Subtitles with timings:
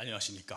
[0.00, 0.56] 안녕하십니까.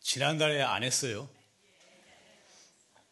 [0.00, 1.28] 지난달에 안 했어요.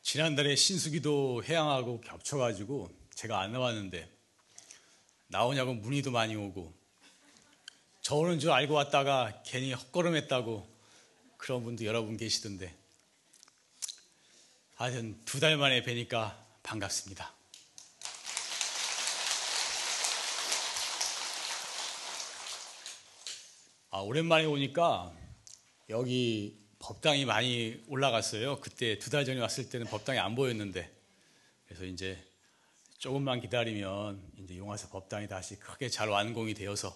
[0.01, 4.09] 지난달에 신수기도 해양하고 겹쳐가지고 제가 안 나왔는데
[5.27, 6.73] 나오냐고 문의도 많이 오고
[8.01, 10.67] 저 오는 줄 알고 왔다가 괜히 헛걸음했다고
[11.37, 12.75] 그런 분도 여러 분 계시던데
[14.76, 17.43] 하여튼 두 달 만에 뵈니까 반갑습니다.
[23.94, 25.16] 아, 오랜만에 오니까
[25.89, 28.58] 여기 법당이 많이 올라갔어요.
[28.58, 30.93] 그때 두 달 전에 왔을 때는 법당이 안 보였는데
[31.64, 32.19] 그래서 이제
[32.98, 36.92] 조금만 기다리면 이제 용화사 법당이 다시 크게 잘 완공이 되어서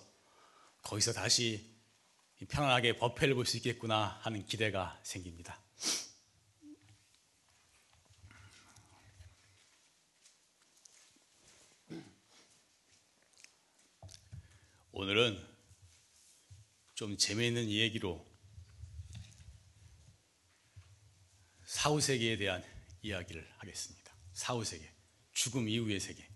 [0.83, 1.65] 거기서 다시
[2.49, 5.63] 편안하게 법회를 볼 수 있겠구나 하는 기대가 생깁니다.
[14.91, 15.48] 오늘은
[16.99, 18.29] 좀 재미있는 얘기로
[21.65, 22.65] 사후 세계에 대한
[23.03, 24.13] 이야기를 하겠습니다.
[24.33, 24.93] 사후 세계,
[25.31, 26.29] 죽음 이후의 세계.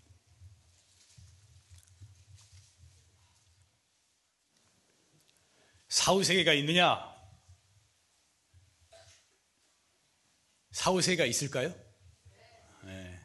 [5.89, 7.13] 사후 세계가 있느냐?
[10.71, 11.75] 사후 세계가 있을까요?
[12.85, 13.19] 네.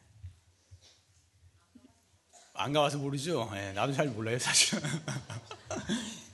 [2.55, 3.49] 안 가봐서 모르죠?
[3.53, 4.83] 네, 나도 잘 몰라요, 사실은.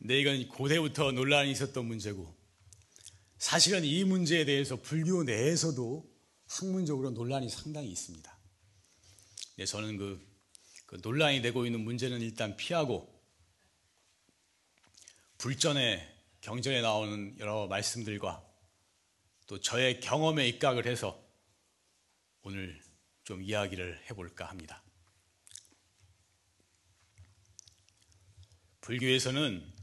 [0.00, 2.34] 근데 이건 고대부터 논란이 있었던 문제고,
[3.38, 6.10] 사실은 이 문제에 대해서 불교 내에서도
[6.48, 8.38] 학문적으로 논란이 상당히 있습니다.
[9.56, 10.20] 네, 저는 그,
[10.86, 13.22] 그 논란이 되고 있는 문제는 일단 피하고
[15.38, 16.06] 불전에
[16.40, 18.44] 경전에 나오는 여러 말씀들과
[19.46, 21.22] 또 저의 경험에 입각을 해서
[22.42, 22.80] 오늘
[23.24, 24.82] 좀 이야기를 해볼까 합니다.
[28.80, 29.79] 불교에서는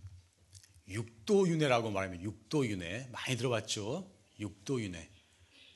[0.89, 4.09] 육도윤회라고 말하면 육도윤회 많이 들어봤죠?
[4.39, 5.09] 육도윤회.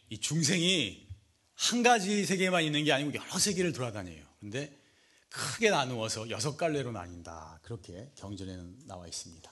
[0.09, 1.07] 이 중생이
[1.55, 4.23] 한 가지 세계만 있는 게 아니고 여러 세계를 돌아다녀요.
[4.39, 4.77] 근데
[5.29, 7.59] 크게 나누어서 여섯 갈래로 나뉜다.
[7.63, 9.51] 그렇게 경전에는 나와 있습니다.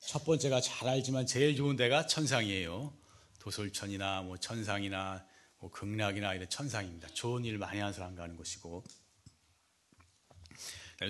[0.00, 2.92] 첫 번째가 잘 알지만 제일 좋은 데가 천상이에요.
[3.38, 5.26] 도솔천이나 뭐 천상이나
[5.58, 7.08] 뭐 극락이나 이런 천상입니다.
[7.08, 8.84] 좋은 일 많이 하는 사람 가는 곳이고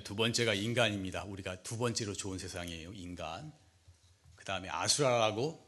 [0.03, 1.25] 두 번째가 인간입니다.
[1.25, 2.93] 우리가 두 번째로 좋은 세상이에요.
[2.94, 3.53] 인간.
[4.34, 5.65] 그 다음에 아수라라고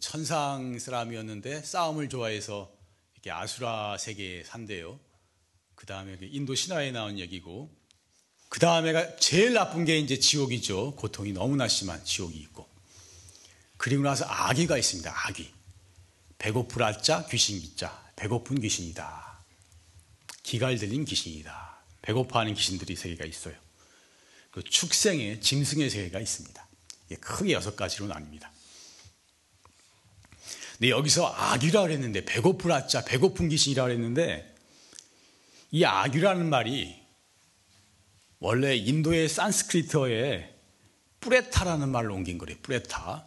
[0.00, 2.72] 천상 사람이었는데 싸움을 좋아해서
[3.14, 5.00] 이렇게 아수라 세계에 산대요.
[5.74, 7.74] 그 다음에 인도 신화에 나온 얘기고,
[8.48, 10.94] 그 다음에가 제일 나쁜 게 이제 지옥이죠.
[10.96, 12.68] 고통이 너무나 심한 지옥이 있고.
[13.76, 15.12] 그리고 나서 아기가 있습니다.
[15.26, 15.52] 아기.
[16.38, 18.04] 배고플 아자 귀신 기자.
[18.14, 19.44] 배고픈 귀신이다.
[20.42, 21.73] 기갈 들린 귀신이다.
[22.04, 23.54] 배고파하는 귀신들이 세계가 있어요.
[24.50, 26.68] 그 축생의 짐승의 세계가 있습니다.
[27.20, 28.48] 크게 여섯 가지로 나뉩니다.
[30.72, 34.54] 근데 여기서 아귀라 그랬는데 배고플 아자 배고픈 귀신이라 그랬는데
[35.70, 37.02] 이 아귀라는 말이
[38.38, 40.54] 원래 인도의 산스크리트어에
[41.20, 42.58] 뿌레타라는 말로 옮긴 거래요.
[42.62, 43.26] 뿌레타.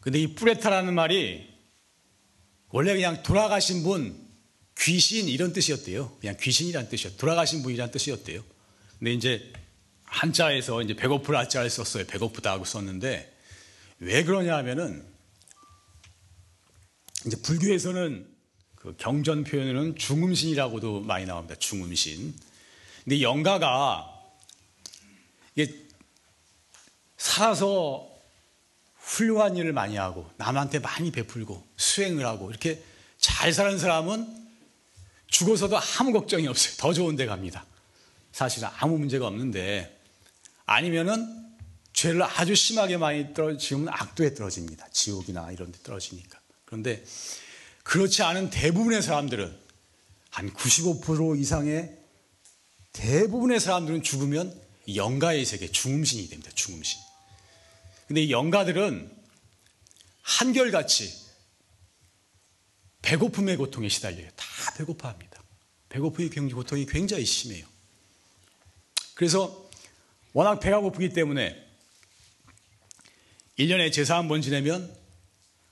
[0.00, 1.52] 근데 이 뿌레타라는 말이
[2.68, 4.27] 원래 그냥 돌아가신 분
[4.80, 6.16] 귀신 이런 뜻이었대요.
[6.20, 7.16] 그냥 귀신이란 뜻이었.
[7.16, 8.42] 돌아가신 분이란 뜻이었대요.
[8.98, 9.52] 근데 이제
[10.04, 12.06] 한자에서 이제 배고플 아자를 썼어요.
[12.06, 13.36] 배고프다 하고 썼는데
[14.00, 15.04] 왜 그러냐 하면은
[17.26, 18.26] 이제 불교에서는
[18.76, 21.56] 그 경전 표현으로는 중음신이라고도 많이 나옵니다.
[21.56, 22.34] 중음신.
[23.04, 24.14] 근데 영가가
[25.56, 25.74] 이게
[27.16, 28.08] 살아서
[28.96, 32.82] 훌륭한 일을 많이 하고 남한테 많이 베풀고 수행을 하고 이렇게
[33.18, 34.47] 잘 사는 사람은
[35.28, 36.74] 죽어서도 아무 걱정이 없어요.
[36.78, 37.64] 더 좋은 데 갑니다.
[38.32, 39.98] 사실은 아무 문제가 없는데
[40.66, 41.46] 아니면은
[41.92, 44.88] 죄를 아주 심하게 많이 떨어지면 악도에 떨어집니다.
[44.92, 46.38] 지옥이나 이런 데 떨어지니까.
[46.64, 47.04] 그런데
[47.82, 49.56] 그렇지 않은 대부분의 사람들은
[50.30, 51.96] 한 95% 이상의
[52.92, 54.54] 대부분의 사람들은 죽으면
[54.94, 56.50] 영가의 세계, 중음신이 됩니다.
[56.54, 57.00] 중음신.
[58.06, 59.10] 근데 이 영가들은
[60.22, 61.27] 한결같이
[63.02, 64.28] 배고픔의 고통에 시달려요.
[64.36, 64.46] 다
[64.76, 65.42] 배고파합니다.
[65.88, 67.66] 배고픔의 고통이 굉장히 심해요.
[69.14, 69.68] 그래서
[70.32, 71.56] 워낙 배가 고프기 때문에
[73.58, 74.94] 1년에 제사 한 번 지내면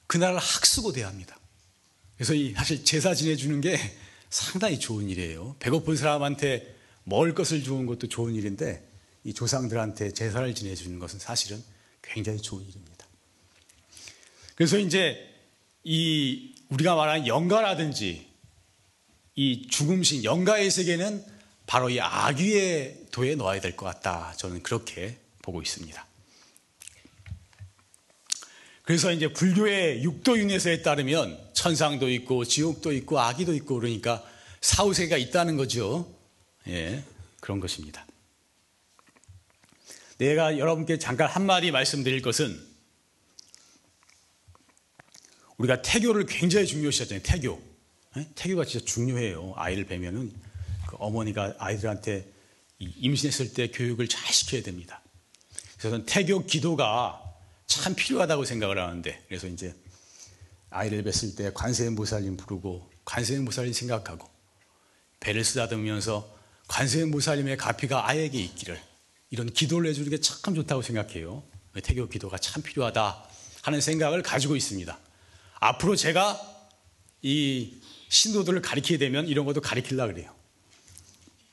[0.06, 1.38] 그날을 학수고 대합니다.
[2.17, 3.79] 그래서 이 사실 제사 지내주는 게
[4.31, 5.56] 상당히 좋은 일이에요.
[5.61, 6.75] 배고픈 사람한테
[7.05, 8.88] 먹을 것을 주는 것도 좋은 일인데
[9.25, 11.62] 이 조상들한테 제사를 지내주는 것은 사실은
[12.02, 13.06] 굉장히 좋은 일입니다.
[14.55, 15.32] 그래서 이제
[15.84, 18.26] 이 우리가 말하는 영가라든지
[19.34, 21.24] 이 죽음신 영가의 세계는
[21.66, 24.32] 바로 이 악귀의 도에 넣어야 될 것 같다.
[24.36, 26.06] 저는 그렇게 보고 있습니다.
[28.82, 34.24] 그래서 이제 불교의 육도 윤회서에 따르면 천상도 있고 지옥도 있고 아기도 있고 그러니까
[34.60, 36.12] 사후세가 있다는 거죠.
[36.69, 37.02] 예,
[37.40, 38.06] 그런 것입니다.
[40.19, 42.58] 내가 여러분께 잠깐 한 마디 말씀드릴 것은
[45.58, 47.23] 우리가 태교를 굉장히 중요시하잖아요.
[47.23, 47.62] 태교.
[48.19, 48.29] 예?
[48.35, 49.55] 태교가 진짜 중요해요.
[49.56, 50.32] 아이를 뵈면은
[50.88, 52.31] 그 어머니가 아이들한테
[52.79, 55.03] 임신했을 때 교육을 잘 시켜야 됩니다.
[55.79, 57.23] 그래서 태교 기도가
[57.67, 59.75] 참 필요하다고 생각을 하는데 그래서 이제
[60.70, 64.29] 아이를 뵀을 때 관세음보살님 부르고 관세음보살님 생각하고
[65.20, 66.37] 배를 쓰다듬으면서
[66.69, 68.81] 관세음보살님의 가피가 아이에게 있기를
[69.31, 71.43] 이런 기도를 해주는 게 참 좋다고 생각해요.
[71.82, 73.25] 태교 기도가 참 필요하다
[73.62, 74.99] 하는 생각을 가지고 있습니다.
[75.66, 76.40] 앞으로 제가
[77.22, 80.34] 이 신도들을 가리키게 되면 이런 것도 가리키려 그래요.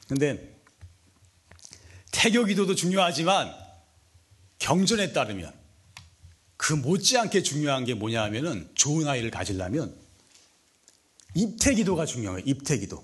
[0.07, 0.55] 근데
[2.11, 3.53] 태교 기도도 중요하지만
[4.59, 5.51] 경전에 따르면
[6.57, 9.97] 그 못지않게 중요한 게 뭐냐 하면은 좋은 아이를 가지려면
[11.33, 12.43] 입태 기도가 중요해요.
[12.45, 13.03] 입태 기도.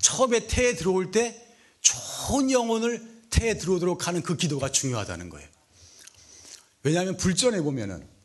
[0.00, 1.46] 처음에 태에 들어올 때
[1.82, 5.48] 좋은 영혼을 태에 들어오도록 하는 그 기도가 중요하다는 거예요.
[6.82, 8.17] 왜냐하면 불전에 보면은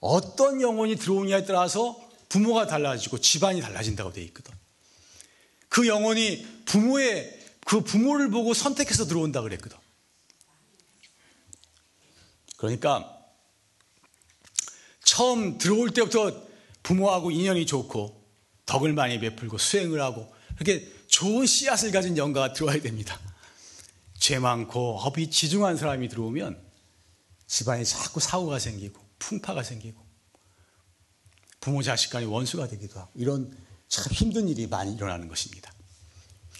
[0.00, 1.98] 어떤 영혼이 들어오냐에 따라서
[2.28, 4.54] 부모가 달라지고 집안이 달라진다고 되어 있거든.
[5.68, 9.76] 그 영혼이 부모의 그 부모를 보고 선택해서 들어온다 그랬거든.
[12.56, 13.14] 그러니까
[15.04, 16.42] 처음 들어올 때부터
[16.82, 18.18] 부모하고 인연이 좋고
[18.66, 23.18] 덕을 많이 베풀고 수행을 하고 그렇게 좋은 씨앗을 가진 영가가 들어와야 됩니다.
[24.18, 26.60] 죄 많고 허비 지중한 사람이 들어오면
[27.46, 30.06] 집안에 자꾸 사고가 생기고 풍파가 생기고
[31.60, 33.56] 부모 자식 간의 원수가 되기도 하고 이런
[33.88, 35.72] 참 힘든 일이 많이 일어나는 것입니다.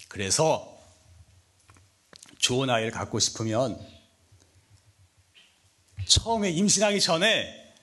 [0.07, 0.77] 그래서
[2.37, 3.79] 좋은 아이를 갖고 싶으면
[6.07, 7.75] 처음에 임신하기 전에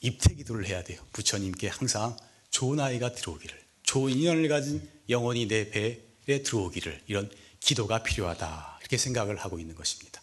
[0.00, 1.04] 입퇴 기도를 해야 돼요.
[1.12, 2.16] 부처님께 항상
[2.50, 7.30] 좋은 아이가 들어오기를, 좋은 인연을 가진 영혼이 내 배에 들어오기를 이런
[7.60, 10.22] 기도가 필요하다 이렇게 생각을 하고 있는 것입니다.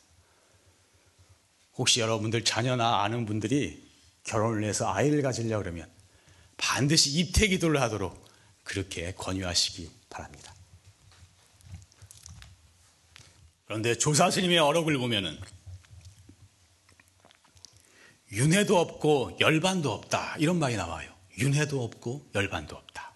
[1.78, 3.84] 혹시 여러분들 자녀나 아는 분들이
[4.24, 5.90] 결혼을 해서 아이를 가지려 그러면
[6.58, 8.24] 반드시 입퇴 기도를 하도록
[8.64, 10.54] 그렇게 권유하시기 바랍니다.
[13.66, 15.40] 그런데 조사 스님의 어록을 보면은
[18.32, 21.12] 윤회도 없고 열반도 없다 이런 말이 나와요.
[21.38, 23.14] 윤회도 없고 열반도 없다.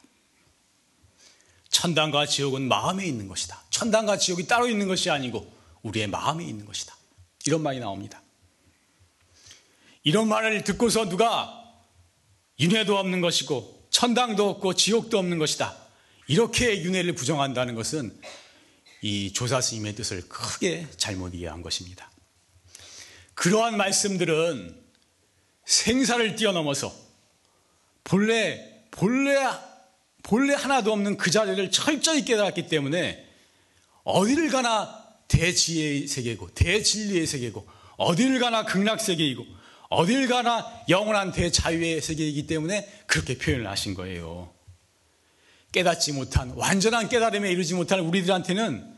[1.69, 3.63] 천당과 지옥은 마음에 있는 것이다.
[3.69, 5.51] 천당과 지옥이 따로 있는 것이 아니고
[5.83, 6.95] 우리의 마음에 있는 것이다.
[7.45, 8.21] 이런 말이 나옵니다.
[10.07, 11.61] 이런 말을 듣고서 누가
[12.61, 15.75] 윤회도 없는 것이고 천당도 없고 지옥도 없는 것이다.
[16.27, 18.17] 이렇게 윤회를 부정한다는 것은
[19.01, 22.09] 이 조사 스님의 뜻을 크게 잘못 이해한 것입니다.
[23.33, 24.81] 그러한 말씀들은
[25.65, 26.95] 생사를 뛰어넘어서
[28.05, 29.35] 본래 본래
[30.23, 33.27] 본래 하나도 없는 그 자리를 철저히 깨달았기 때문에
[34.05, 37.67] 어디를 가나 대지혜의 세계고 대진리의 세계고
[37.97, 39.56] 어디를 가나 극락 세계이고
[39.89, 44.53] 어딜 가나 영원한 대자유의 세계이기 때문에 그렇게 표현을 하신 거예요.
[45.71, 48.95] 깨닫지 못한, 완전한 깨달음에 이르지 못한 우리들한테는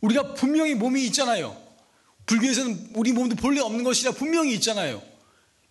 [0.00, 1.56] 우리가 분명히 몸이 있잖아요.
[2.26, 5.02] 불교에서는 우리 몸도 본래 없는 것이라 분명히 있잖아요.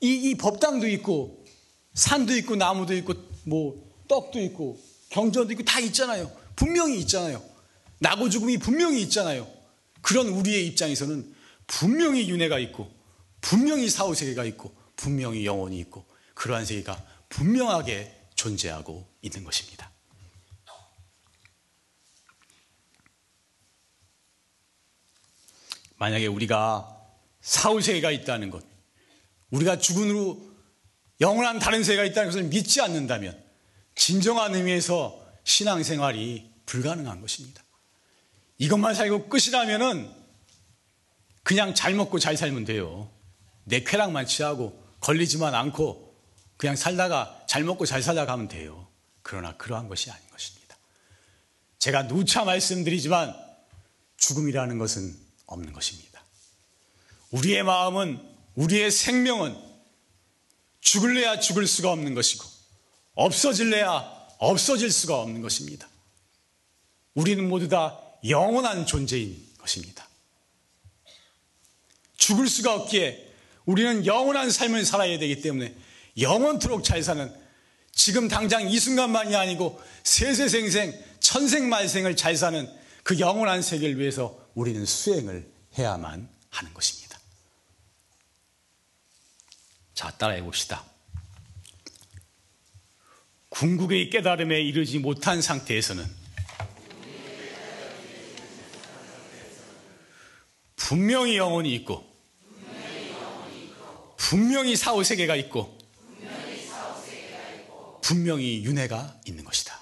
[0.01, 1.45] 이, 이 법당도 있고,
[1.93, 3.75] 산도 있고, 나무도 있고, 뭐,
[4.07, 6.31] 떡도 있고, 경전도 있고, 다 있잖아요.
[6.55, 7.43] 분명히 있잖아요.
[7.99, 9.47] 나고 죽음이 분명히 있잖아요.
[10.01, 11.33] 그런 우리의 입장에서는
[11.67, 12.94] 분명히 윤회가 있고,
[13.45, 16.99] 분명히 사후 세계가 있고 분명히 영혼이 있고 그러한 세계가
[17.29, 19.91] 분명하게 존재하고 있는 것입니다.
[25.97, 26.91] 만약에 우리가
[27.39, 28.65] 사후 세계가 있다는 것,
[29.51, 30.51] 우리가 죽은 후
[31.21, 33.39] 영원한 다른 세계가 있다는 것을 믿지 않는다면
[33.93, 37.63] 진정한 의미에서 신앙생활이 불가능한 것입니다.
[38.57, 40.11] 이것만 살고 끝이라면은
[41.43, 43.14] 그냥 잘 먹고 잘 살면 돼요.
[43.65, 46.15] 내 쾌락만 취하고 걸리지만 않고
[46.57, 48.87] 그냥 살다가 잘 먹고 잘 살다 가면 돼요.
[49.21, 50.77] 그러나 그러한 것이 아닌 것입니다.
[51.79, 53.35] 제가 누차 말씀드리지만
[54.17, 55.15] 죽음이라는 것은
[55.47, 56.23] 없는 것입니다.
[57.31, 58.21] 우리의 마음은
[58.55, 59.55] 우리의 생명은
[60.79, 62.45] 죽을래야 죽을 수가 없는 것이고
[63.15, 63.89] 없어질래야
[64.37, 65.87] 없어질 수가 없는 것입니다.
[67.13, 70.07] 우리는 모두 다 영원한 존재인 것입니다.
[72.17, 73.24] 죽을 수가 없기에
[73.65, 75.73] 우리는 영원한 삶을 살아야 되기 때문에
[76.19, 77.33] 영원토록 잘 사는
[77.91, 82.69] 지금 당장 이 순간만이 아니고 세세생생 천생말생을 잘 사는
[83.03, 87.19] 그 영원한 세계를 위해서 우리는 수행을 해야만 하는 것입니다.
[89.93, 90.83] 자, 따라해 봅시다.
[93.49, 96.05] 궁극의 깨달음에 이르지 못한 상태에서는
[100.75, 102.14] 분명히 영혼이 있고
[104.29, 105.77] 분명히 사후 세계가 있고
[108.01, 109.79] 분명히 윤회가 있는 것이다.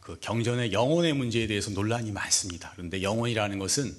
[0.00, 2.72] 그 경전의 영혼의 문제에 대해서 논란이 많습니다.
[2.72, 3.94] 그런데 영혼이라는 것은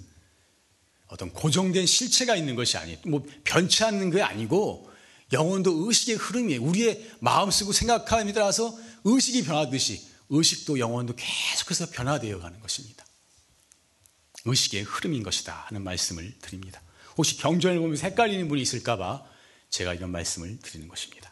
[1.08, 2.98] 어떤 고정된 실체가 있는 것이 아니에요.
[3.06, 4.90] 뭐 변치 않는 게 아니고
[5.32, 6.64] 영혼도 의식의 흐름이에요.
[6.64, 13.06] 우리의 마음 쓰고 생각함에 따라서 의식이 변하듯이 의식도 영혼도 계속해서 변화되어 가는 것입니다.
[14.46, 16.82] 의식의 흐름인 것이다 하는 말씀을 드립니다.
[17.18, 19.26] 혹시 경전을 보면서 헷갈리는 분이 있을까봐
[19.70, 21.32] 제가 이런 말씀을 드리는 것입니다.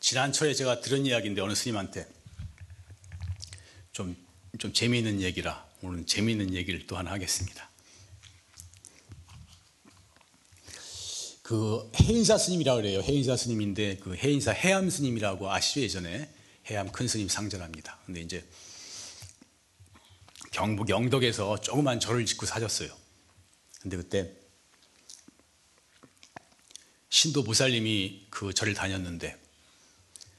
[0.00, 2.06] 지난철에 제가 들은 이야기인데 어느 스님한테
[3.92, 4.16] 좀,
[4.58, 7.70] 좀 재미있는 얘기라 오늘 재미있는 얘기를 또 하나 하겠습니다.
[11.42, 13.02] 그 해인사 스님이라고 그래요.
[13.02, 15.80] 해인사 스님인데 그 해인사 해암 스님이라고 아시죠?
[15.82, 16.33] 예전에
[16.70, 17.98] 해암 큰 스님 상전합니다.
[18.06, 18.46] 근데 이제
[20.50, 22.96] 경북 영덕에서 조그만 절을 짓고 사셨어요.
[23.82, 24.32] 근데 그때
[27.10, 29.40] 신도 보살님이 그 절을 다녔는데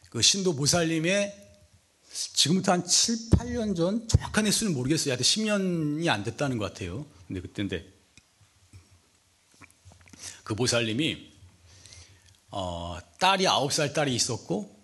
[0.10, 1.44] 그 신도 보살님의
[2.12, 5.12] 지금부터 한 7, 8년 전 정확한 횟수는 모르겠어요.
[5.12, 7.06] 하여튼 10년이 안 됐다는 것 같아요.
[7.28, 7.86] 근데 그때인데
[10.44, 11.34] 그 보살님이
[12.52, 14.75] 어, 딸이 9살 딸이 있었고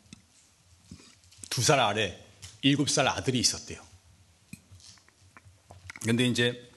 [1.51, 2.17] 두 살 아래
[2.63, 3.81] 7살 아들이 있었대요.
[6.03, 6.71] 근데 이제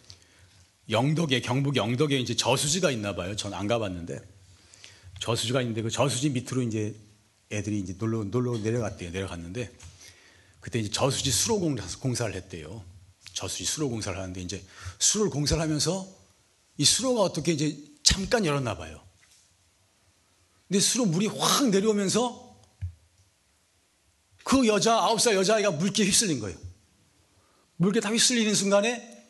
[0.90, 3.34] 영덕에 경북 영덕에 이제 저수지가 있나 봐요.
[3.36, 4.20] 전 안 가봤는데
[5.20, 6.94] 저수지가 있는데 그 저수지 밑으로 이제
[7.52, 9.10] 애들이 이제 놀러 놀러 내려갔대요.
[9.10, 9.72] 내려갔는데
[10.60, 12.84] 그때 이제 저수지 수로 공사를 했대요.
[13.32, 14.62] 저수지 수로 공사를 하는데 이제
[14.98, 16.06] 수로 공사를 하면서
[16.78, 19.00] 이 수로가 어떻게 이제 잠깐 열었나 봐요.
[20.66, 22.53] 근데 수로 물이 확 내려오면서
[24.44, 26.56] 그 여자 아홉 살 여자아이가 물기에 휩쓸린 거예요.
[27.76, 29.26] 물기에 다 휩쓸리는 순간에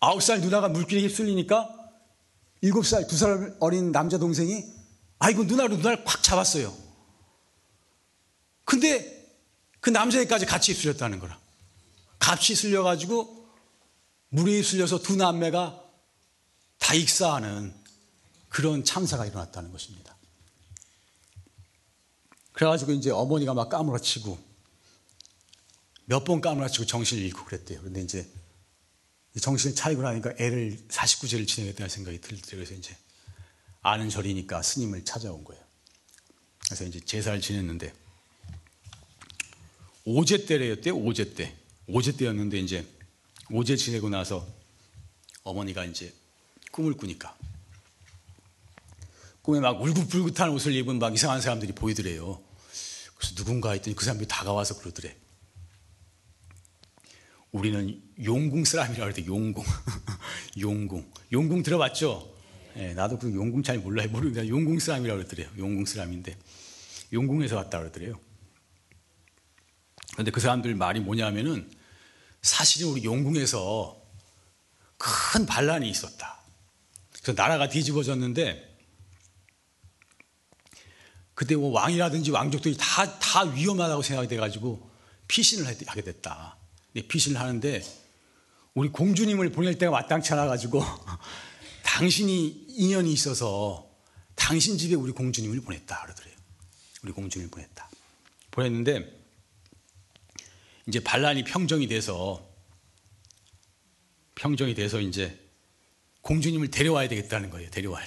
[0.00, 1.68] 아홉 살 누나가 물길에 휩쓸리니까
[2.62, 4.64] 일곱 살, 두 살 어린 남자 동생이
[5.18, 6.74] 아이고 누나로 누나를 꽉 잡았어요.
[8.64, 9.22] 근데
[9.80, 11.38] 그 남자애까지 같이 휩쓸렸다는 거라.
[12.18, 13.46] 같이 휩쓸려가지고
[14.30, 15.82] 물에 휩쓸려서 두 남매가
[16.78, 17.74] 다 익사하는
[18.48, 20.13] 그런 참사가 일어났다는 것입니다.
[22.54, 24.38] 그래가지고 이제 어머니가 막 까무러치고
[26.06, 27.82] 몇 번 까무러치고 정신을 잃고 그랬대요.
[27.82, 28.28] 근데 이제
[29.40, 32.50] 정신을 차리고 나니까 애를 49제를 지내겠다는 생각이 들더라고요.
[32.50, 32.96] 그래서 이제
[33.82, 35.62] 아는 절이니까 스님을 찾아온 거예요.
[36.66, 37.92] 그래서 이제 제사를 지냈는데
[40.04, 40.94] 오제 때래였대요.
[40.96, 41.56] 오제 때.
[41.88, 42.86] 오제 때였는데 이제
[43.50, 44.46] 오제 지내고 나서
[45.42, 46.14] 어머니가 이제
[46.70, 47.36] 꿈을 꾸니까
[49.42, 52.40] 꿈에 막 울긋불긋한 옷을 입은 막 이상한 사람들이 보이더래요.
[53.24, 55.16] 그래서 누군가 했더니 그 사람들이 다가와서 그러더래.
[57.52, 59.64] 우리는 용궁 사람이라고 그러대 용궁.
[60.60, 61.10] 용궁.
[61.32, 62.34] 용궁 들어봤죠?
[62.76, 64.08] 예, 나도 그 용궁 잘 몰라요.
[64.08, 65.48] 모르겠는데 용궁 사람이라고 그러더래요.
[65.56, 66.36] 용궁 사람인데.
[67.12, 68.20] 용궁에서 왔다 그러더래요.
[70.12, 71.70] 그런데 그 사람들 말이 뭐냐면은
[72.42, 74.02] 사실은 우리 용궁에서
[74.98, 76.40] 큰 반란이 있었다.
[77.12, 78.73] 그래서 나라가 뒤집어졌는데
[81.34, 84.88] 그때 뭐 왕이라든지 왕족들이 다, 다 위험하다고 생각이 돼가지고
[85.28, 86.56] 피신을 하게 됐다.
[87.08, 87.82] 피신을 하는데
[88.74, 90.82] 우리 공주님을 보낼 때가 마땅치 않아가지고
[91.82, 93.88] 당신이 인연이 있어서
[94.34, 96.34] 당신 집에 우리 공주님을 보냈다 그러더래요.
[97.02, 97.88] 우리 공주님을 보냈다.
[98.50, 99.24] 보냈는데
[100.86, 102.46] 이제 반란이 평정이 돼서
[104.34, 105.38] 평정이 돼서 이제
[106.22, 107.70] 공주님을 데려와야 되겠다는 거예요.
[107.70, 108.06] 데려와요.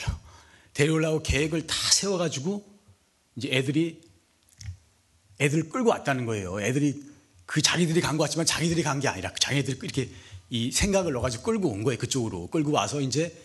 [0.74, 2.77] 데려오려고 계획을 다 세워가지고
[3.38, 4.02] 이제 애들이
[5.40, 6.60] 애들을 끌고 왔다는 거예요.
[6.62, 7.02] 애들이
[7.46, 10.10] 그 자기들이 간 것 같지만 자기들이 간 게 아니라 자기들이 이렇게
[10.50, 11.98] 이 생각을 넣어가지고 끌고 온 거예요.
[12.00, 12.48] 그쪽으로.
[12.48, 13.36] 끌고 와서 이제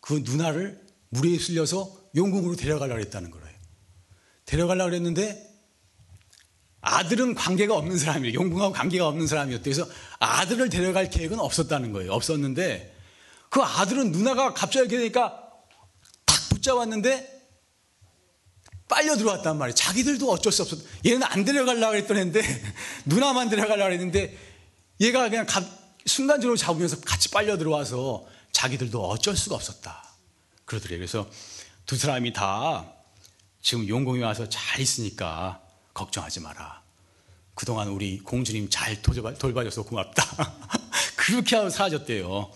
[0.00, 0.80] 그 누나를
[1.10, 3.46] 물에 실려서 용궁으로 데려가려고 했다는 거예요.
[4.46, 5.50] 데려가려고 그랬는데
[6.80, 8.34] 아들은 관계가 없는 사람이에요.
[8.34, 9.62] 용궁하고 관계가 없는 사람이었대.
[9.62, 12.12] 그래서 아들을 데려갈 계획은 없었다는 거예요.
[12.12, 12.94] 없었는데
[13.50, 15.50] 그 아들은 누나가 갑자기 되니까
[16.26, 17.41] 탁 붙잡았는데
[18.92, 19.74] 빨려 들어왔단 말이에요.
[19.74, 20.76] 자기들도 어쩔 수 없어.
[21.06, 22.42] 얘는 안 데려가려고 했던 애인데,
[23.06, 24.36] 누나만 데려가려고 했는데,
[25.00, 25.64] 얘가 그냥 갑,
[26.04, 30.04] 순간적으로 잡으면서 같이 빨려 들어와서 자기들도 어쩔 수가 없었다.
[30.66, 30.98] 그러더래요.
[30.98, 31.26] 그래서
[31.86, 32.92] 두 사람이 다
[33.62, 35.62] 지금 용궁에 와서 잘 있으니까
[35.94, 36.82] 걱정하지 마라.
[37.54, 40.52] 그동안 우리 공주님 잘 돌봐줘서 고맙다.
[41.16, 42.50] 그렇게 하고 사라졌대요.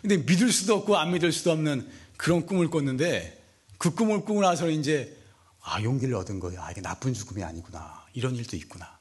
[0.00, 3.42] 근데 믿을 수도 없고 안 믿을 수도 없는 그런 꿈을 꿨는데
[3.76, 5.21] 그 꿈을 꾸고 나서 이제
[5.62, 6.62] 아, 용기를 얻은 거예요.
[6.62, 8.04] 아, 이게 나쁜 죽음이 아니구나.
[8.14, 8.98] 이런 일도 있구나.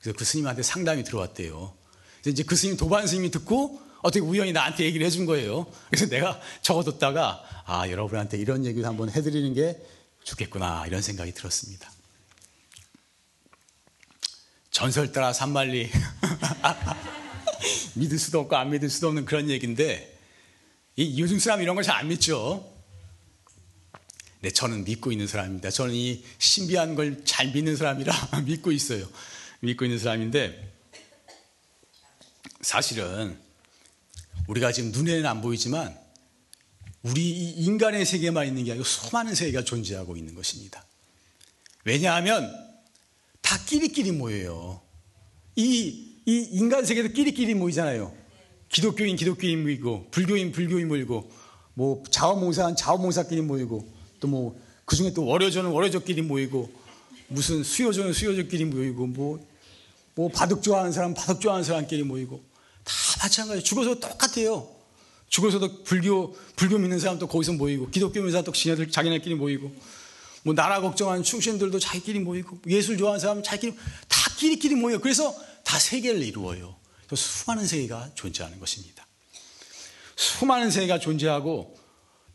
[0.00, 1.74] 그래서 그 스님한테 상담이 들어왔대요.
[2.22, 5.66] 그래서 이제 그 스님 도반 스님이 듣고 어떻게 우연히 나한테 얘기를 해준 거예요.
[5.90, 9.80] 그래서 내가 적어뒀다가 아, 여러분한테 이런 얘기를 한번 해드리는 게
[10.24, 10.86] 좋겠구나.
[10.86, 11.90] 이런 생각이 들었습니다.
[14.70, 15.90] 전설 따라 산말리.
[17.94, 20.16] 믿을 수도 없고 안 믿을 수도 없는 그런 얘기인데
[20.96, 22.72] 이 요즘 사람 이런 걸 잘 안 믿죠.
[24.40, 25.70] 네, 저는 믿고 있는 사람입니다.
[25.70, 28.12] 저는 이 신비한 걸 잘 믿는 사람이라
[28.46, 29.08] 믿고 있어요.
[29.60, 30.72] 믿고 있는 사람인데
[32.60, 33.38] 사실은
[34.48, 35.96] 우리가 지금 눈에는 안 보이지만
[37.02, 40.84] 우리 인간의 세계만 있는 게 아니고 수많은 세계가 존재하고 있는 것입니다.
[41.84, 42.52] 왜냐하면
[43.40, 44.80] 다 끼리끼리 모여요.
[45.54, 48.16] 이, 이 인간 세계도 끼리끼리 모이잖아요.
[48.68, 51.30] 기독교인 기독교인 모이고 불교인 불교인 모이고
[51.74, 56.70] 뭐 자원봉사한 자원봉사끼리 모이고 또 뭐 그중에 또 월요조는 월요조끼리 모이고
[57.28, 59.46] 무슨 수요조는 수요조끼리 모이고 뭐,
[60.14, 62.42] 뭐 바둑 좋아하는 사람 바둑 좋아하는 사람끼리 모이고
[62.84, 63.62] 다 마찬가지예요.
[63.62, 64.66] 죽어서 똑같아요.
[65.28, 69.70] 죽어서도 불교 불교 믿는 사람도 거기서 모이고 기독교 믿는 사람도 자기네들, 자기네끼리 모이고
[70.44, 73.76] 뭐 나라 걱정하는 충신들도 자기끼리 모이고 예술 좋아하는 사람 자기끼리
[74.08, 75.00] 다 끼리끼리 모여요.
[75.00, 75.34] 그래서
[75.64, 76.76] 다 세계를 이루어요.
[77.14, 79.06] 수많은 세계가 존재하는 것입니다.
[80.16, 81.76] 수많은 세계가 존재하고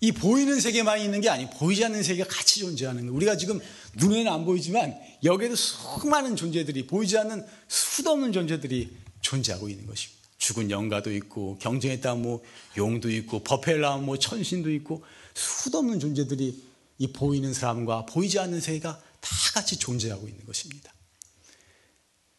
[0.03, 3.15] 이 보이는 세계만 있는 게 아니 보이지 않는 세계가 같이 존재하는 거예요.
[3.15, 3.61] 우리가 지금
[3.93, 4.93] 눈에는 안 보이지만
[5.23, 10.21] 여기에도 수많은 존재들이 보이지 않는 수도 없는 존재들이 존재하고 있는 것입니다.
[10.39, 11.57] 죽은 영가도 있고
[12.01, 12.43] 따른 뭐
[12.75, 13.41] 용도 있고
[13.79, 16.61] 나온 뭐 천신도 있고 수도 없는 존재들이
[16.97, 20.93] 이 보이는 사람과 보이지 않는 세계가 다 같이 존재하고 있는 것입니다.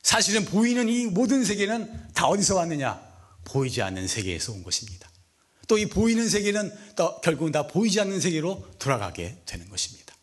[0.03, 3.01] 사실은 보이는 이 모든 세계는 다 어디서 왔느냐?
[3.45, 5.14] 보이지 않는 세계에서 온 것입니다.
[5.67, 10.15] 또 이 보이는 세계는 또 결국은 다 보이지 않는 세계로 돌아가게 되는 것입니다.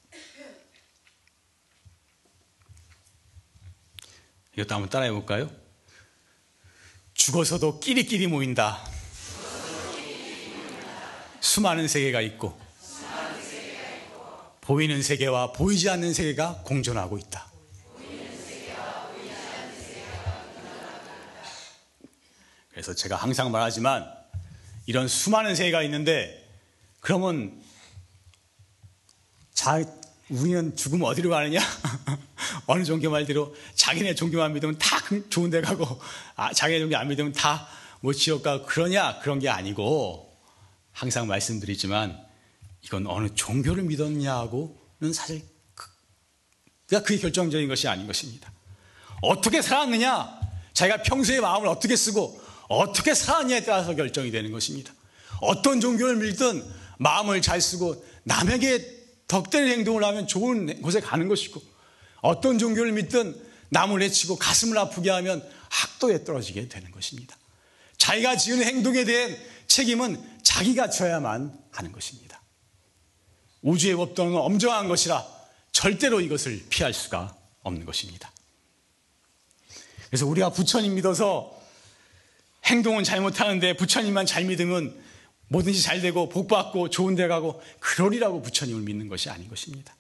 [4.54, 5.50] 이것도 한번 따라해 볼까요?
[7.14, 8.84] 죽어서도 끼리끼리 모인다.
[11.40, 12.60] 수많은 세계가 있고
[14.62, 17.52] 보이는 세계와 보이지 않는 세계가 공존하고 있다.
[22.70, 24.21] 그래서 제가 항상 말하지만
[24.86, 26.48] 이런 수많은 세계가 있는데
[27.00, 27.62] 그러면
[29.54, 29.84] 자,
[30.30, 31.60] 우리는 죽으면 어디로 가느냐?
[32.66, 36.00] 어느 종교 말대로 자기네 종교만 믿으면 다그 좋은 데 가고
[36.36, 39.20] 아, 자기네 종교 안 믿으면 다 뭐 지옥 가고 그러냐?
[39.20, 40.36] 그런 게 아니고
[40.92, 42.20] 항상 말씀드리지만
[42.84, 45.44] 이건 어느 종교를 믿었냐고는 사실
[45.76, 45.88] 그,
[46.88, 48.52] 그게 결정적인 것이 아닌 것입니다.
[49.22, 50.42] 어떻게 살았느냐?
[50.74, 52.41] 자기가 평소에 마음을 어떻게 쓰고
[52.72, 54.94] 어떻게 살았냐에 따라서 결정이 되는 것입니다.
[55.42, 56.64] 어떤 종교를 믿든
[57.00, 61.62] 마음을 잘 쓰고 남에게 덕되는 행동을 하면 좋은 곳에 가는 것이고
[62.22, 63.36] 어떤 종교를 믿든
[63.70, 67.36] 남을 해치고 가슴을 아프게 하면 학도에 떨어지게 되는 것입니다.
[67.98, 72.42] 자기가 지은 행동에 대한 책임은 자기가 져야만 하는 것입니다.
[73.62, 75.26] 우주의 법도는 엄정한 것이라
[75.72, 78.32] 절대로 이것을 피할 수가 없는 것입니다.
[80.08, 81.61] 그래서 우리가 부처님 믿어서
[82.66, 84.96] 행동은 잘못하는데 부처님만 잘 믿으면
[85.50, 89.96] 뭐든지 잘 되고 복받고 좋은 데 가고 그러리라고 부처님을 믿는 것이 아닌 것입니다.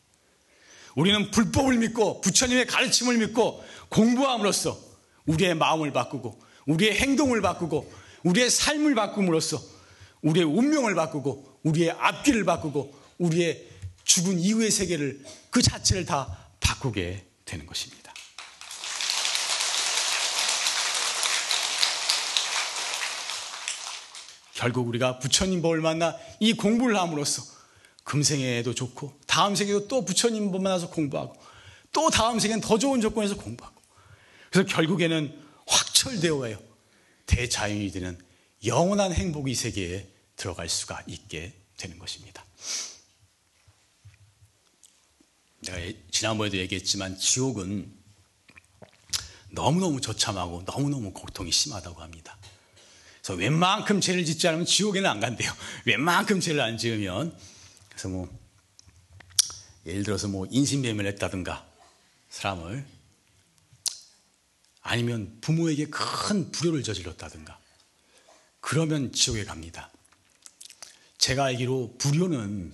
[0.95, 4.79] 우리는 불법을 믿고 부처님의 가르침을 믿고 공부함으로써
[5.25, 7.91] 우리의 마음을 바꾸고 우리의 행동을 바꾸고
[8.23, 9.61] 우리의 삶을 바꿈으로써
[10.21, 13.67] 우리의 운명을 바꾸고 우리의 앞길을 바꾸고 우리의
[14.03, 18.00] 죽은 이후의 세계를 그 자체를 다 바꾸게 되는 것입니다.
[24.61, 27.41] 결국 우리가 부처님 법을 만나 이 공부를 함으로써
[28.03, 31.35] 금생에도 좋고 다음 생에도 또 부처님 법 만나서 공부하고
[31.91, 33.81] 또 다음 생에는 더 좋은 조건에서 공부하고
[34.51, 36.59] 그래서 결국에는 확철되어요
[37.25, 38.19] 대자연이 되는
[38.63, 42.45] 영원한 행복이 세계에 들어갈 수가 있게 되는 것입니다.
[45.61, 47.91] 내가 지난번에도 얘기했지만 지옥은
[49.49, 52.37] 너무너무 처참하고 너무너무 고통이 심하다고 합니다.
[53.21, 55.51] 그래서 웬만큼 죄를 짓지 않으면 지옥에는 안 간대요.
[55.85, 57.37] 웬만큼 죄를 안 지으면.
[57.89, 58.39] 그래서 뭐,
[59.85, 61.65] 예를 들어서 뭐 인신매매를 했다든가,
[62.29, 62.85] 사람을.
[64.81, 67.59] 아니면 부모에게 큰 불효를 저질렀다든가,
[68.59, 69.91] 그러면 지옥에 갑니다.
[71.19, 72.73] 제가 알기로 불효는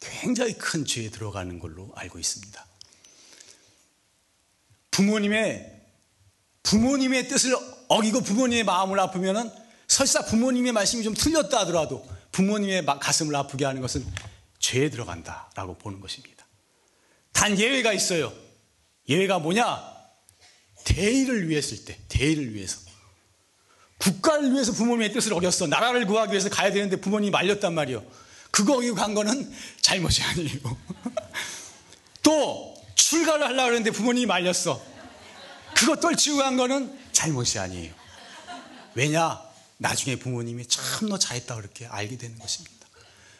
[0.00, 2.66] 굉장히 큰 죄에 들어가는 걸로 알고 있습니다.
[4.90, 5.76] 부모님의
[6.62, 7.54] 부모님의 뜻을
[7.88, 9.50] 어기고 부모님의 마음을 아프면은
[9.88, 14.04] 설사 부모님의 말씀이 좀 틀렸다 하더라도 부모님의 가슴을 아프게 하는 것은
[14.58, 16.46] 죄에 들어간다라고 보는 것입니다.
[17.32, 18.32] 단 예외가 있어요.
[19.08, 19.96] 예외가 뭐냐?
[20.84, 22.80] 대의를 위했을 때, 대의를 위해서.
[23.98, 25.66] 국가를 위해서 부모님의 뜻을 어겼어.
[25.66, 28.04] 나라를 구하기 위해서 가야 되는데 부모님이 말렸단 말이요.
[28.50, 30.76] 그거 어기고 간 거는 잘못이 아니에요.
[32.22, 34.80] 또 출가를 하려고 했는데 부모님이 말렸어.
[35.74, 37.94] 그거 떨치고 간 거는 잘못이 아니에요.
[38.94, 39.45] 왜냐?
[39.78, 42.86] 나중에 부모님이 참 너 잘했다 그렇게 알게 되는 것입니다.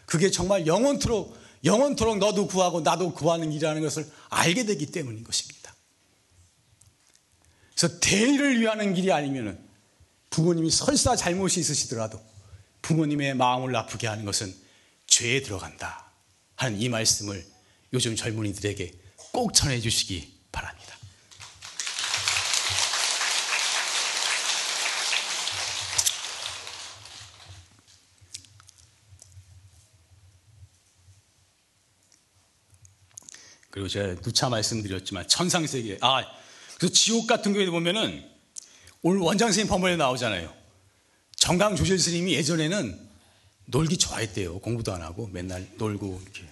[0.04, 5.74] 그게 정말 영원토록 영원토록 너도 구하고 나도 구하는 일이라는 것을 알게 되기 때문인 것입니다.
[7.74, 9.58] 그래서 대의를 위하는 길이 아니면은
[10.30, 12.22] 부모님이 설사 잘못이 있으시더라도
[12.82, 14.54] 부모님의 마음을 아프게 하는 것은
[15.06, 16.10] 죄에 들어간다
[16.56, 17.44] 하는 이 말씀을
[17.92, 18.92] 요즘 젊은이들에게
[19.32, 20.85] 꼭 전해 주시기 바랍니다.
[33.76, 36.24] 그리고 제가 누차 말씀드렸지만 천상세계 아
[36.78, 38.24] 그래서 지옥 같은 경우에 보면은
[39.02, 40.50] 오늘 원장 선생님 법문에 나오잖아요.
[41.36, 42.98] 정강 조실 스님이 예전에는
[43.66, 44.60] 놀기 좋아했대요.
[44.60, 46.44] 공부도 안 하고 맨날 놀고 이렇게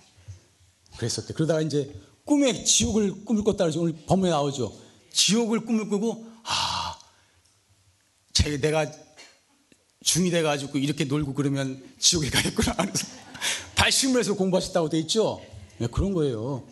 [0.98, 1.32] 그랬었대.
[1.32, 3.80] 그러다가 이제 꿈에 지옥을 꿈을 꿨다 그러죠.
[3.80, 4.78] 오늘 법문에 나오죠.
[5.10, 6.98] 지옥을 꿈을 꾸고 아,
[8.34, 8.84] 제 내가
[10.02, 12.76] 중이 돼가지고 이렇게 놀고 그러면 지옥에 가겠구나.
[13.76, 15.40] 발심을 해서 공부하셨다고 돼 있죠.
[15.78, 16.68] 네, 그런 거예요.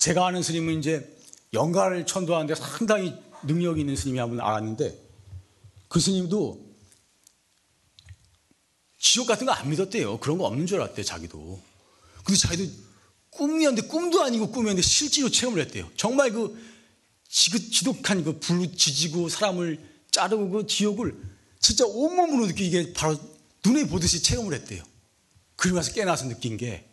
[0.00, 1.16] 제가 아는 스님은 이제
[1.52, 4.98] 영가를 천도하는데 상당히 능력이 있는 스님이 한 분 알았는데
[5.88, 6.68] 그 스님도
[8.98, 10.18] 지옥 같은 거 안 믿었대요.
[10.18, 11.60] 그런 거 없는 줄 알았대, 자기도.
[12.24, 12.70] 근데 자기도
[13.30, 15.88] 꿈이었는데 꿈도 아니고 꿈이었는데 실제로 체험을 했대요.
[15.96, 16.56] 정말 그
[17.28, 19.78] 지독한 그불 지지고 사람을
[20.10, 21.14] 자르고 그 지옥을
[21.60, 23.18] 진짜 온몸으로 느끼게 바로
[23.64, 24.82] 눈에 보듯이 체험을 했대요.
[25.56, 26.88] 그리고 나서 깨나서 느낀 게,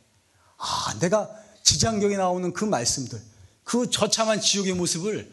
[0.57, 1.29] 아, 내가
[1.67, 3.21] 지장경에 나오는 그 말씀들,
[3.65, 5.29] 그 저참한 지옥의 모습을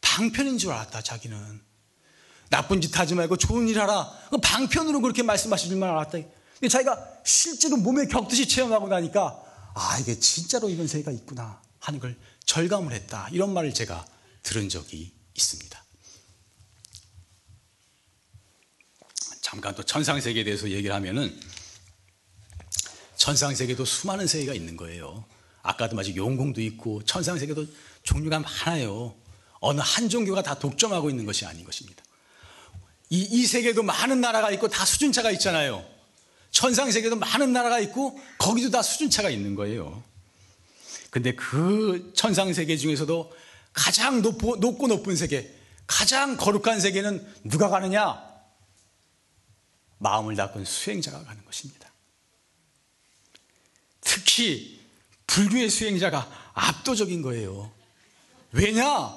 [0.00, 1.62] 방편인 줄 알았다, 자기는.
[2.48, 4.10] 나쁜 짓 하지 말고 좋은 일 하라.
[4.30, 6.18] 그 방편으로 그렇게 말씀하실 줄만 알았다.
[6.54, 9.40] 근데 자기가 실제로 몸에 겪듯이 체험하고 나니까,
[9.76, 13.28] 아, 이게 진짜로 이런 세계가 있구나 하는 걸 절감을 했다.
[13.30, 14.04] 이런 말을 제가
[14.42, 15.84] 들은 적이 있습니다.
[19.40, 21.40] 잠깐 또 천상세계에 대해서 얘기를 하면은,
[23.16, 25.24] 천상세계도 수많은 세계가 있는 거예요.
[25.62, 27.66] 아까도 마치 용궁도 있고 천상 세계도
[28.02, 29.14] 종류가 많아요.
[29.60, 32.02] 어느 한 종교가 다 독점하고 있는 것이 아닌 것입니다.
[33.10, 35.84] 이, 이 세계도 많은 나라가 있고 다 수준차가 있잖아요.
[36.50, 40.02] 천상 세계도 많은 나라가 있고 거기도 다 수준차가 있는 거예요.
[41.10, 43.32] 근데 그 천상 세계 중에서도
[43.72, 45.54] 가장 높고, 높고 높은 세계,
[45.86, 48.30] 가장 거룩한 세계는 누가 가느냐?
[49.98, 51.90] 마음을 닦은 수행자가 가는 것입니다.
[54.00, 54.79] 특히
[55.30, 57.70] 불교의 수행자가 압도적인 거예요.
[58.52, 59.14] 왜냐?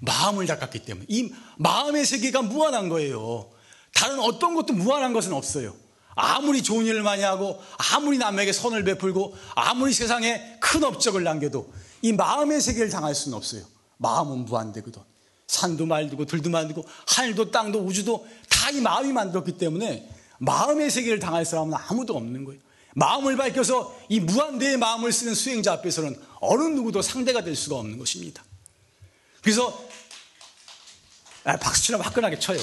[0.00, 1.06] 마음을 닦았기 때문에.
[1.08, 3.48] 이 마음의 세계가 무한한 거예요.
[3.94, 5.74] 다른 어떤 것도 무한한 것은 없어요.
[6.14, 7.60] 아무리 좋은 일을 많이 하고,
[7.92, 13.62] 아무리 남에게 선을 베풀고, 아무리 세상에 큰 업적을 남겨도 이 마음의 세계를 당할 수는 없어요.
[13.96, 15.00] 마음은 무한되거든.
[15.46, 21.44] 산도 말두고, 들도 만들고, 하늘도 땅도 우주도 다 이 마음이 만들었기 때문에 마음의 세계를 당할
[21.44, 22.60] 사람은 아무도 없는 거예요.
[22.96, 28.42] 마음을 밝혀서 이 무한대의 마음을 쓰는 수행자 앞에서는 어느 누구도 상대가 될 수가 없는 것입니다.
[29.42, 29.86] 그래서
[31.44, 32.58] 아, 박수치면 화끈하게 쳐요.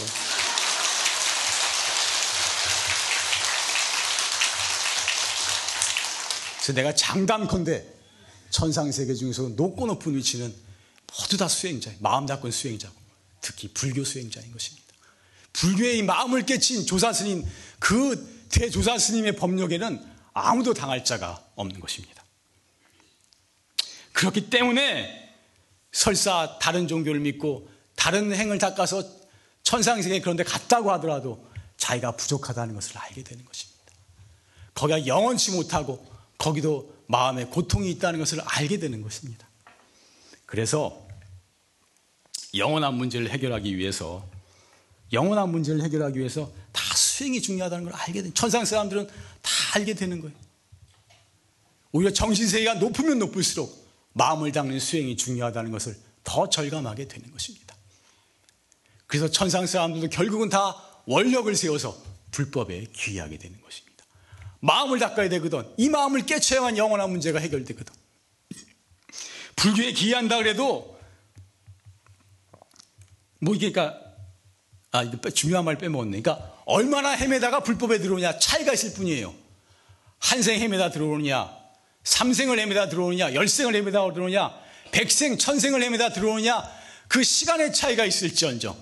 [6.56, 7.86] 그래서 내가 장담컨대
[8.50, 10.52] 천상세계 중에서 높고 높은 위치는
[11.20, 12.00] 모두 다 수행자예요.
[12.02, 12.96] 마음 잡고 수행자고
[13.40, 14.84] 특히 불교 수행자인 것입니다.
[15.54, 17.46] 불교의 마음을 깨친 조사 스님
[17.78, 22.24] 그 대조사 스님의 법력에는 아무도 당할 자가 없는 것입니다.
[24.14, 25.36] 그렇기 때문에
[25.92, 29.04] 설사 다른 종교를 믿고 다른 행을 닦아서
[29.64, 33.74] 천상세계 그런 데 갔다고 하더라도 자기가 부족하다는 것을 알게 되는 것입니다.
[34.74, 36.06] 거기가 영원치 못하고
[36.38, 39.48] 거기도 마음에 고통이 있다는 것을 알게 되는 것입니다.
[40.46, 41.08] 그래서
[42.56, 44.28] 영원한 문제를 해결하기 위해서
[45.12, 50.22] 영원한 문제를 해결하기 위해서 다 수행이 중요하다는 걸 알게 된 천상 사람들은 다 알게 되는
[50.22, 50.36] 거예요.
[51.92, 57.76] 오히려 정신세계가 높으면 높을수록 마음을 닦는 수행이 중요하다는 것을 더 절감하게 되는 것입니다.
[59.08, 61.96] 그래서 천상 사람들도 결국은 다 원력을 세워서
[62.32, 64.04] 불법에 귀하게 되는 것입니다.
[64.60, 65.72] 마음을 닦아야 되거든.
[65.78, 67.94] 이 마음을 깨쳐야만 영원한 문제가 해결되거든.
[69.56, 71.00] 불교에 귀한다 그래도
[73.40, 74.00] 뭐 이게 그러니까
[74.92, 76.22] 아 이거 중요한 말 빼먹었네.
[76.22, 79.43] 그러니까 얼마나 헤매다가 불법에 들어오냐 차이가 있을 뿐이에요.
[80.24, 81.56] 한생 헤매다 들어오느냐,
[82.04, 84.54] 삼생을 헤매다 들어오느냐, 열생을 헤매다 들어오느냐,
[84.92, 86.64] 백생, 천생을 헤매다 들어오느냐?
[87.08, 88.76] 그 시간의 차이가 있을지언정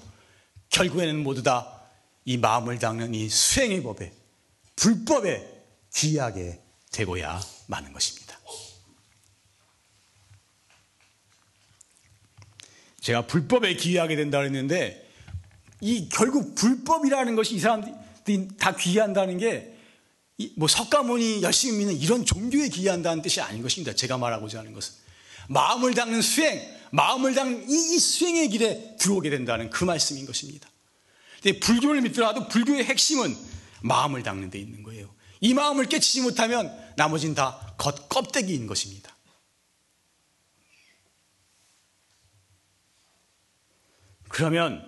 [0.70, 1.82] 결국에는 모두 다
[2.26, 4.14] 이 마음을 닦는 이 수행의 법에
[4.76, 5.48] 불법에
[5.94, 8.40] 귀하게 되고야 마는 것입니다.
[13.00, 15.10] 제가 불법에 귀하게 된다 그랬는데
[15.82, 19.76] 이 결국 불법이라는 것이 이 사람들이 다 귀한다는 게
[20.56, 23.94] 뭐 석가모니 열심히 믿는 이런 종교에 귀한다는 뜻이 아닌 것입니다.
[23.94, 24.94] 제가 말하고자 하는 것은
[25.50, 30.70] 마음을 닦는 수행, 마음을 닦는 이, 이 수행의 길에 들어오게 된다는 그 말씀인 것입니다.
[31.42, 33.36] 근데 불교를 믿더라도 불교의 핵심은
[33.82, 35.14] 마음을 닦는 데 있는 거예요.
[35.40, 39.16] 이 마음을 깨치지 못하면 나머지는 다겉 껍데기인 것입니다.
[44.30, 44.88] 그러면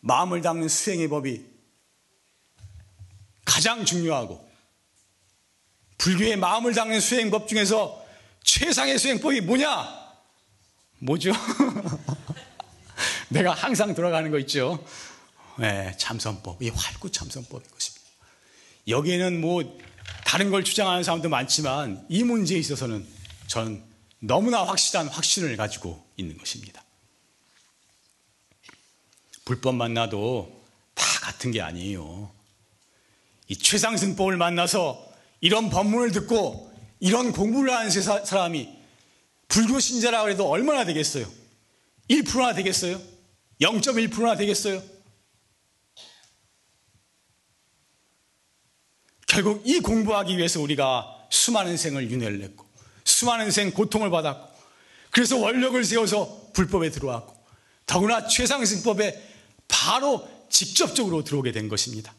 [0.00, 1.55] 마음을 닦는 수행의 법이
[3.46, 4.46] 가장 중요하고
[5.96, 8.04] 불교의 마음을 닦는 수행법 중에서
[8.44, 10.06] 최상의 수행법이 뭐냐?
[10.98, 11.32] 뭐죠?
[13.30, 14.84] 내가 항상 돌아가는 거 있죠.
[15.58, 18.04] 네, 참선법, 이 활구 참선법인 것입니다.
[18.88, 19.78] 여기에는 뭐
[20.24, 23.06] 다른 걸 주장하는 사람도 많지만 이 문제에 있어서는
[23.46, 23.82] 저는
[24.20, 26.84] 너무나 확실한 확신을 가지고 있는 것입니다.
[29.44, 32.35] 불법 만나도 다 같은 게 아니에요.
[33.48, 35.06] 이 최상승법을 만나서
[35.40, 38.68] 이런 법문을 듣고 이런 공부를 하는 사람이
[39.48, 41.26] 불교 신자라고 해도 얼마나 되겠어요?
[42.10, 43.00] 1%나 되겠어요?
[43.60, 44.82] 0.1%나 되겠어요?
[49.26, 52.66] 결국 이 공부하기 위해서 우리가 수많은 생을 윤회를 냈고
[53.04, 54.56] 수많은 생 고통을 받았고
[55.10, 57.36] 그래서 원력을 세워서 불법에 들어왔고
[57.84, 59.34] 더구나 최상승법에
[59.68, 62.14] 바로 직접적으로 들어오게 된 것입니다.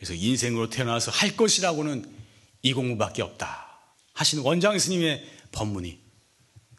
[0.00, 2.10] 그래서 인생으로 태어나서 할 것이라고는
[2.62, 3.68] 이 공부밖에 없다.
[4.14, 6.00] 하시는 원장 스님의 법문이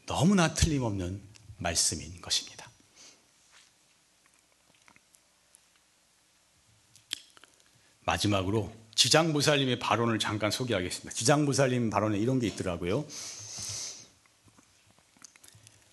[0.08, 1.22] 너무나 틀림없는
[1.58, 2.68] 말씀인 것입니다.
[8.00, 11.14] 마지막으로 지장보살님의 발언을 잠깐 소개하겠습니다.
[11.14, 13.06] 지장보살님 발언에 이런 게 있더라고요.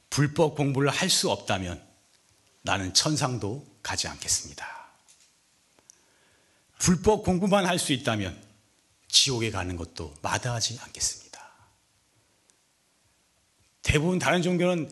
[0.09, 1.87] 불법 공부를 할 수 없다면
[2.63, 4.78] 나는 천상도 가지 않겠습니다.
[6.79, 8.41] 불법 공부만 할 수 있다면
[9.09, 11.29] 지옥에 가는 것도 마다하지 않겠습니다.
[13.83, 14.91] 대부분 다른 종교는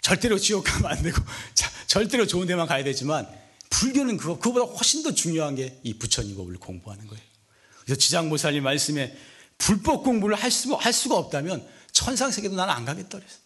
[0.00, 1.20] 절대로 지옥 가면 안 되고
[1.88, 3.26] 절대로 좋은 데만 가야 되지만
[3.70, 7.22] 불교는 그거, 그거보다 훨씬 더 중요한 게 이 부처님 법을 공부하는 거예요.
[7.84, 9.16] 그래서 지장보살님 말씀에
[9.58, 13.40] 불법 공부를 할, 수, 할 수가 없다면 천상 세계도 나는 안 가겠다 그랬어요.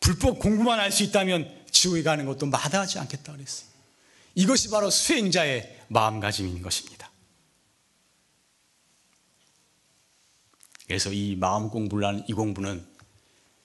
[0.00, 3.68] 불법 공부만 할 수 있다면 지옥에 가는 것도 마다하지 않겠다 그랬어요.
[4.34, 7.10] 이것이 바로 수행자의 마음가짐인 것입니다.
[10.86, 12.86] 그래서 이 마음 공부를 하는 이 공부는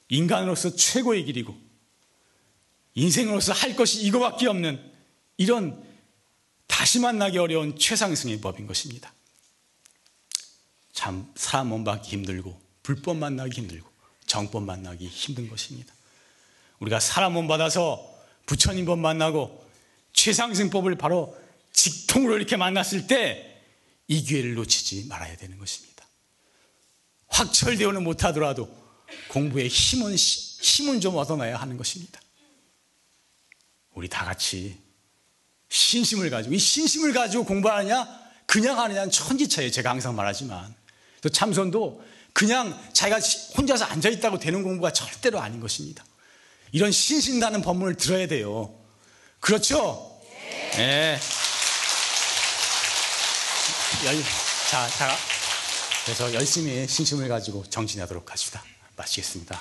[0.10, 1.56] 인간으로서 최고의 길이고
[2.96, 4.92] 인생으로서 할 것이 이거밖에 없는
[5.38, 5.84] 이런
[6.68, 9.14] 다시 만나기 어려운 최상승의 법인 것입니다.
[10.94, 13.90] 참 사람 몸 받기 힘들고 불법 만나기 힘들고
[14.26, 15.94] 정법 만나기 힘든 것입니다.
[16.80, 19.69] 우리가 사람 몸 받아서 부처님 법 만나고
[20.14, 21.38] 최상승법을 바로
[21.72, 23.50] 직통으로 이렇게 만났을 때
[24.10, 26.04] 이 기회를 놓치지 말아야 되는 것입니다.
[27.28, 28.68] 확철대오는 못하더라도
[29.30, 32.20] 공부에 힘은, 힘은 좀 얻어놔야 하는 것입니다.
[33.94, 34.78] 우리 다 같이
[35.70, 38.08] 신심을 가지고, 이 신심을 가지고 공부하느냐,
[38.48, 39.70] 그냥 하느냐는 천지차예요.
[39.70, 40.74] 제가 항상 말하지만.
[41.22, 43.20] 또 참선도 그냥 자기가
[43.58, 46.04] 혼자서 앉아있다고 되는 공부가 절대로 아닌 것입니다.
[46.72, 48.79] 이런 신신다는 법문을 들어야 돼요.
[49.40, 50.20] 그렇죠?
[50.76, 51.20] 네.
[54.06, 54.24] 열,
[54.70, 55.18] 자, 자,
[56.06, 58.64] 그래서 열심히 신심을 가지고 정진하도록 합시다.
[58.96, 59.60] 마치겠습니다.